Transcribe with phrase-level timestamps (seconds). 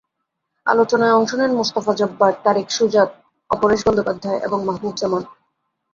[0.65, 3.09] আলোচনায় অংশ নেন মোস্তাফা জব্বার, তারিক সুজাত,
[3.49, 5.23] অপরেশ বন্দ্যোপাধ্যায় এবং মাহবুব জামান।